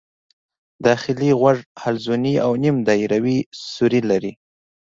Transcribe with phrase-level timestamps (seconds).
[0.85, 3.37] داخلي غوږ حلزوني او نیم دایروي
[3.73, 4.33] سوري لري.